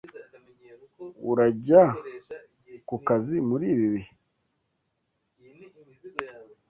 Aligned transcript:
Urajya 1.31 1.83
kukazi 2.87 3.35
muri 3.49 3.65
ibi 3.73 3.87
bihe? 3.93 4.11